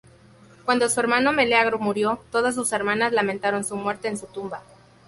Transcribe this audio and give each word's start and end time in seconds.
Cuando 0.65 0.89
su 0.89 0.99
hermano 0.99 1.31
Meleagro 1.31 1.77
murió, 1.77 2.19
todas 2.31 2.55
sus 2.55 2.73
hermanas 2.73 3.13
lamentaron 3.13 3.63
su 3.63 3.75
muerte 3.75 4.07
en 4.07 4.17
su 4.17 4.25
tumba. 4.25 4.63